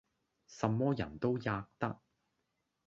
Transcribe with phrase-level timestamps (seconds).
[0.47, 1.99] 什麼人都喫得。